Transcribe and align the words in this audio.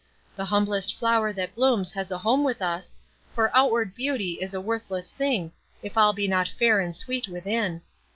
The 0.35 0.45
humblest 0.45 0.97
flower 0.97 1.31
that 1.31 1.53
blooms 1.53 1.91
has 1.91 2.11
a 2.11 2.17
home 2.17 2.43
with 2.43 2.59
us, 2.59 2.95
for 3.35 3.55
outward 3.55 3.93
beauty 3.93 4.39
is 4.41 4.55
a 4.55 4.59
worthless 4.59 5.11
thing 5.11 5.51
if 5.83 5.95
all 5.95 6.11
be 6.11 6.27
not 6.27 6.47
fair 6.47 6.79
and 6.79 6.95
sweet 6.95 7.27
within. 7.27 7.83